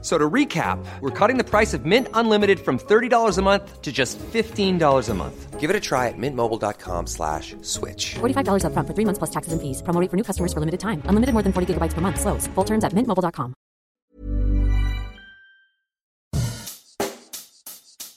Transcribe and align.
So 0.00 0.16
to 0.16 0.30
recap, 0.30 0.78
we're 1.00 1.10
cutting 1.10 1.38
the 1.38 1.44
price 1.44 1.74
of 1.74 1.84
Mint 1.84 2.06
Unlimited 2.14 2.60
from 2.60 2.78
$30 2.78 3.36
a 3.36 3.42
month 3.42 3.82
to 3.82 3.90
just 3.90 4.16
$15 4.32 5.08
a 5.08 5.14
month. 5.14 5.58
Give 5.58 5.70
it 5.70 5.74
a 5.74 5.80
try 5.80 6.06
at 6.06 6.14
mintmobile.com 6.16 7.08
slash 7.08 7.56
switch. 7.62 8.14
$45 8.20 8.62
upfront 8.62 8.86
for 8.86 8.94
three 8.94 9.04
months 9.04 9.18
plus 9.18 9.30
taxes 9.30 9.52
and 9.52 9.60
fees. 9.60 9.82
Promo 9.82 10.00
rate 10.00 10.08
for 10.08 10.16
new 10.16 10.22
customers 10.22 10.52
for 10.52 10.60
limited 10.60 10.78
time. 10.78 11.02
Unlimited 11.06 11.32
more 11.34 11.42
than 11.42 11.52
40 11.52 11.74
gigabytes 11.74 11.94
per 11.94 12.00
month. 12.00 12.20
Slows. 12.20 12.46
Full 12.54 12.64
terms 12.64 12.84
at 12.84 12.94
mintmobile.com. 12.94 13.54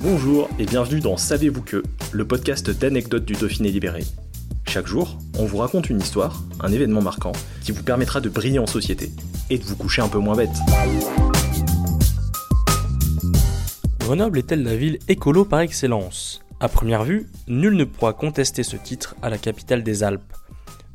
Bonjour 0.00 0.48
et 0.58 0.66
bienvenue 0.66 1.00
dans 1.00 1.16
Savez-vous 1.16 1.62
que, 1.62 1.82
le 2.10 2.26
podcast 2.26 2.70
d'anecdotes 2.70 3.24
du 3.24 3.34
Dauphiné 3.34 3.70
libéré. 3.70 4.02
Chaque 4.66 4.86
jour, 4.86 5.16
on 5.38 5.44
vous 5.44 5.58
raconte 5.58 5.90
une 5.90 6.00
histoire, 6.00 6.42
un 6.60 6.72
événement 6.72 7.02
marquant, 7.02 7.32
qui 7.62 7.72
vous 7.72 7.84
permettra 7.84 8.20
de 8.20 8.28
briller 8.28 8.58
en 8.58 8.66
société 8.66 9.10
et 9.48 9.58
de 9.58 9.64
vous 9.64 9.76
coucher 9.76 10.02
un 10.02 10.08
peu 10.08 10.18
moins 10.18 10.34
bête. 10.34 10.50
Grenoble 14.02 14.40
est-elle 14.40 14.64
la 14.64 14.74
ville 14.74 14.98
écolo 15.06 15.44
par 15.44 15.60
excellence? 15.60 16.42
À 16.58 16.68
première 16.68 17.04
vue, 17.04 17.28
nul 17.46 17.76
ne 17.76 17.84
pourra 17.84 18.12
contester 18.12 18.64
ce 18.64 18.76
titre 18.76 19.14
à 19.22 19.30
la 19.30 19.38
capitale 19.38 19.84
des 19.84 20.02
Alpes. 20.02 20.34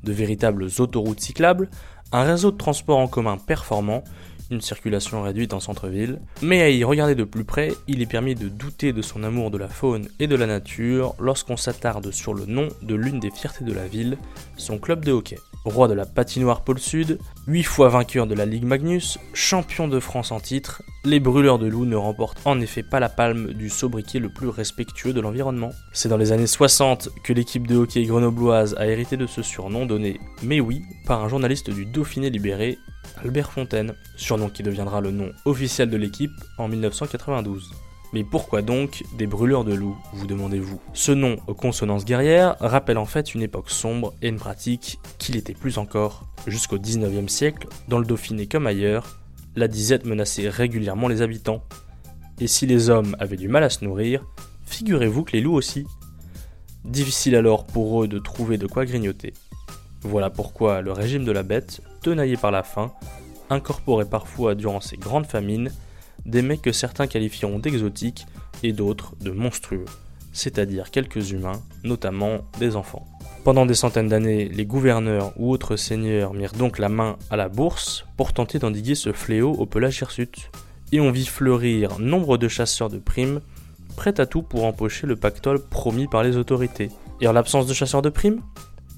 De 0.04 0.12
véritables 0.12 0.68
autoroutes 0.78 1.22
cyclables, 1.22 1.70
un 2.12 2.24
réseau 2.24 2.52
de 2.52 2.58
transport 2.58 2.98
en 2.98 3.08
commun 3.08 3.38
performant, 3.38 4.04
une 4.52 4.60
circulation 4.60 5.24
réduite 5.24 5.54
en 5.54 5.62
centre-ville, 5.62 6.20
mais 6.42 6.62
à 6.62 6.70
y 6.70 6.84
regarder 6.84 7.16
de 7.16 7.24
plus 7.24 7.46
près, 7.46 7.72
il 7.88 8.02
est 8.02 8.06
permis 8.06 8.36
de 8.36 8.50
douter 8.50 8.92
de 8.92 9.02
son 9.02 9.24
amour 9.24 9.52
de 9.52 9.58
la 9.58 9.70
faune 9.70 10.10
et 10.20 10.28
de 10.28 10.36
la 10.36 10.46
nature 10.46 11.16
lorsqu'on 11.18 11.58
s'attarde 11.58 12.12
sur 12.12 12.34
le 12.34 12.46
nom 12.46 12.68
de 12.82 12.96
l'une 12.96 13.22
des 13.22 13.32
fiertés 13.32 13.64
de 13.64 13.74
la 13.74 13.88
ville, 13.88 14.18
son 14.58 14.80
club 14.80 15.06
de 15.06 15.14
hockey. 15.14 15.40
Roi 15.64 15.88
de 15.88 15.94
la 15.94 16.06
patinoire 16.06 16.62
pôle 16.62 16.80
sud, 16.80 17.20
8 17.48 17.64
fois 17.64 17.90
vainqueur 17.90 18.28
de 18.28 18.36
la 18.36 18.46
Ligue 18.46 18.66
Magnus, 18.66 19.18
champion 19.34 19.88
de 19.88 20.00
France 20.00 20.32
en 20.32 20.40
titre, 20.40 20.82
les 21.08 21.22
brûleurs 21.22 21.58
de 21.58 21.68
loups 21.68 21.86
ne 21.86 21.96
remportent 21.96 22.42
en 22.44 22.60
effet 22.60 22.84
pas 22.84 23.00
la 23.00 23.08
palme 23.08 23.54
du 23.54 23.70
sobriquet 23.70 24.20
le 24.20 24.28
plus 24.28 24.50
respectueux 24.50 25.14
de 25.14 25.22
l'environnement. 25.22 25.72
C'est 25.94 26.10
dans 26.10 26.18
les 26.18 26.34
années 26.34 26.48
60 26.48 27.10
que 27.24 27.32
l'équipe 27.32 27.66
de 27.66 27.78
hockey 27.78 28.04
grenobloise 28.04 28.76
a 28.78 28.88
hérité 28.88 29.16
de 29.16 29.26
ce 29.26 29.42
surnom 29.42 29.86
donné, 29.86 30.20
mais 30.44 30.60
oui, 30.60 30.82
par 31.06 31.24
un 31.24 31.30
journaliste 31.30 31.70
du 31.70 31.86
Dauphiné 31.86 32.30
libéré, 32.30 32.78
Albert 33.24 33.54
Fontaine, 33.54 33.94
surnom 34.18 34.50
qui 34.50 34.64
deviendra 34.64 35.00
le 35.00 35.12
nom 35.12 35.32
officiel 35.46 35.90
de 35.90 35.96
l'équipe 35.96 36.32
en 36.58 36.68
1992. 36.68 37.72
Mais 38.12 38.26
pourquoi 38.26 38.62
donc 38.62 39.04
des 39.18 39.28
brûleurs 39.28 39.64
de 39.64 39.74
loups, 39.74 39.98
vous 40.12 40.28
demandez-vous? 40.28 40.82
Ce 40.94 41.14
nom 41.14 41.38
aux 41.48 41.54
consonances 41.54 42.04
guerrières 42.04 42.58
rappelle 42.60 42.98
en 42.98 43.06
fait 43.06 43.34
une 43.34 43.44
époque 43.44 43.70
sombre 43.70 44.14
et 44.22 44.28
une 44.28 44.40
pratique 44.40 45.00
qui 45.20 45.32
l'était 45.32 45.54
plus 45.54 45.78
encore. 45.78 46.24
Jusqu'au 46.48 46.78
19e 46.78 47.30
siècle, 47.30 47.68
dans 47.88 48.00
le 48.00 48.06
Dauphiné 48.06 48.48
comme 48.48 48.68
ailleurs, 48.68 49.18
la 49.58 49.68
disette 49.68 50.06
menaçait 50.06 50.50
régulièrement 50.50 51.08
les 51.08 51.24
habitants. 51.24 51.64
Et 52.40 52.46
si 52.46 52.68
les 52.68 52.92
hommes 52.92 53.16
avaient 53.20 53.38
du 53.38 53.48
mal 53.48 53.64
à 53.64 53.72
se 53.72 53.84
nourrir, 53.84 54.24
figurez-vous 54.68 55.24
que 55.24 55.32
les 55.32 55.42
loups 55.42 55.56
aussi. 55.56 55.88
Difficile 56.86 57.36
alors 57.36 57.66
pour 57.66 58.04
eux 58.04 58.08
de 58.08 58.20
trouver 58.20 58.60
de 58.60 58.68
quoi 58.68 58.86
grignoter. 58.86 59.34
Voilà 60.04 60.30
pourquoi 60.30 60.82
le 60.82 60.92
régime 60.92 61.26
de 61.26 61.32
la 61.32 61.42
bête, 61.42 61.82
tenaillé 62.04 62.38
par 62.38 62.52
la 62.52 62.62
faim, 62.62 62.94
incorporait 63.50 64.08
parfois 64.08 64.54
durant 64.54 64.80
ces 64.80 64.96
grandes 64.96 65.26
famines 65.26 65.72
des 66.28 66.44
mecs 66.44 66.62
que 66.62 66.72
certains 66.72 67.08
qualifieront 67.08 67.58
d'exotiques 67.58 68.28
et 68.62 68.74
d'autres 68.74 69.16
de 69.22 69.32
monstrueux, 69.32 69.86
c'est-à-dire 70.34 70.92
quelques 70.92 71.32
humains, 71.32 71.64
notamment 71.84 72.42
des 72.60 72.76
enfants. 72.76 73.08
Pendant 73.48 73.66
des 73.66 73.76
centaines 73.76 74.10
d'années, 74.10 74.50
les 74.50 74.66
gouverneurs 74.66 75.32
ou 75.38 75.54
autres 75.54 75.78
seigneurs 75.78 76.34
mirent 76.34 76.52
donc 76.52 76.80
la 76.80 76.90
main 76.90 77.16
à 77.30 77.38
la 77.38 77.48
bourse 77.48 78.06
pour 78.18 78.34
tenter 78.34 78.60
d'endiguer 78.60 78.94
ce 78.94 79.14
fléau 79.14 79.54
au 79.54 79.66
pelage 79.66 80.02
hirsute, 80.02 80.52
et 80.92 81.00
on 81.00 81.12
vit 81.12 81.26
fleurir 81.26 81.98
nombre 81.98 82.38
de 82.38 82.50
chasseurs 82.50 82.90
de 82.90 82.98
primes, 82.98 83.40
prêts 83.96 84.20
à 84.20 84.26
tout 84.26 84.42
pour 84.42 84.66
empocher 84.66 85.08
le 85.08 85.16
pactole 85.16 85.64
promis 85.66 86.08
par 86.08 86.24
les 86.24 86.36
autorités. 86.36 86.90
Et 87.22 87.28
en 87.30 87.32
l'absence 87.32 87.68
de 87.68 87.74
chasseurs 87.74 88.02
de 88.02 88.10
primes, 88.10 88.42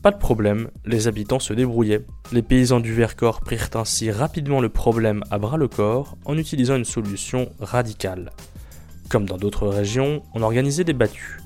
pas 0.02 0.10
de 0.10 0.18
problème, 0.18 0.72
les 0.84 1.08
habitants 1.08 1.38
se 1.38 1.54
débrouillaient. 1.54 2.08
Les 2.32 2.42
paysans 2.42 2.80
du 2.80 2.92
Vercors 2.92 3.42
prirent 3.42 3.70
ainsi 3.76 4.10
rapidement 4.10 4.62
le 4.62 4.70
problème 4.70 5.24
à 5.30 5.38
bras 5.38 5.58
le 5.58 5.68
corps 5.68 6.18
en 6.26 6.40
utilisant 6.40 6.76
une 6.76 6.86
solution 6.86 7.52
radicale. 7.60 8.32
Comme 9.10 9.28
dans 9.28 9.38
d'autres 9.38 9.68
régions, 9.68 10.24
on 10.34 10.42
organisait 10.42 10.86
des 10.86 10.94
battues, 10.94 11.38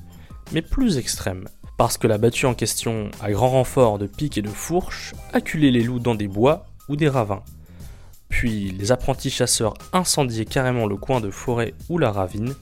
mais 0.54 0.62
plus 0.62 0.96
extrêmes, 0.96 1.48
parce 1.76 1.98
que 1.98 2.06
la 2.06 2.18
battue 2.18 2.46
en 2.46 2.54
question, 2.54 3.10
à 3.20 3.32
grand 3.32 3.50
renfort 3.50 3.98
de 3.98 4.06
piques 4.06 4.38
et 4.38 4.42
de 4.42 4.48
fourches, 4.48 5.14
acculait 5.32 5.70
les 5.70 5.82
loups 5.82 5.98
dans 5.98 6.14
des 6.14 6.28
bois 6.28 6.66
ou 6.88 6.96
des 6.96 7.08
ravins. 7.08 7.42
Puis 8.28 8.70
les 8.70 8.92
apprentis 8.92 9.30
chasseurs 9.30 9.74
incendiaient 9.92 10.44
carrément 10.44 10.86
le 10.86 10.96
coin 10.96 11.20
de 11.20 11.30
forêt 11.30 11.74
ou 11.88 11.98
la 11.98 12.12
ravine, 12.12 12.54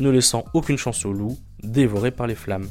ne 0.00 0.10
laissant 0.10 0.44
aucune 0.54 0.78
chance 0.78 1.04
aux 1.04 1.12
loups, 1.12 1.38
dévorés 1.62 2.10
par 2.10 2.26
les 2.26 2.34
flammes. 2.34 2.68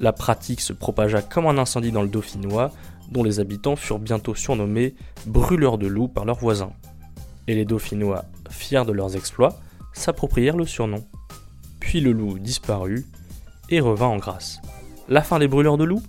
La 0.00 0.12
pratique 0.12 0.60
se 0.60 0.72
propagea 0.72 1.22
comme 1.22 1.46
un 1.46 1.58
incendie 1.58 1.92
dans 1.92 2.02
le 2.02 2.08
Dauphinois, 2.08 2.70
dont 3.10 3.22
les 3.22 3.40
habitants 3.40 3.76
furent 3.76 3.98
bientôt 3.98 4.34
surnommés 4.34 4.94
brûleurs 5.26 5.78
de 5.78 5.86
loups 5.86 6.08
par 6.08 6.24
leurs 6.24 6.38
voisins. 6.38 6.72
Et 7.46 7.54
les 7.54 7.64
Dauphinois, 7.64 8.24
fiers 8.50 8.84
de 8.84 8.92
leurs 8.92 9.16
exploits, 9.16 9.58
s'approprièrent 9.94 10.56
le 10.56 10.66
surnom. 10.66 11.04
Puis 11.80 12.00
le 12.00 12.12
loup 12.12 12.38
disparut 12.38 13.06
et 13.70 13.80
revint 13.80 14.06
en 14.06 14.18
grâce. 14.18 14.60
La 15.08 15.22
fin 15.22 15.38
des 15.38 15.48
brûleurs 15.48 15.78
de 15.78 15.84
loups 15.84 16.02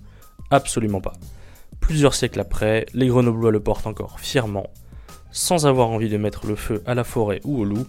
Absolument 0.50 1.00
pas. 1.00 1.12
Plusieurs 1.80 2.14
siècles 2.14 2.40
après, 2.40 2.86
les 2.92 3.06
Grenoblois 3.06 3.50
le 3.50 3.60
portent 3.60 3.86
encore 3.86 4.20
fièrement, 4.20 4.66
sans 5.30 5.66
avoir 5.66 5.90
envie 5.90 6.08
de 6.08 6.16
mettre 6.16 6.46
le 6.46 6.56
feu 6.56 6.82
à 6.86 6.94
la 6.94 7.04
forêt 7.04 7.40
ou 7.44 7.60
au 7.60 7.64
loup, 7.64 7.86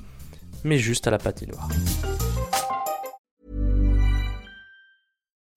mais 0.64 0.78
juste 0.78 1.08
à 1.08 1.12
la 1.12 1.18
patinoire. 1.18 1.68